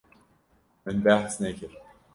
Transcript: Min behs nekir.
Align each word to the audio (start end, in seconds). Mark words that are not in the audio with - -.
Min 0.83 1.03
behs 1.05 1.39
nekir. 1.45 1.77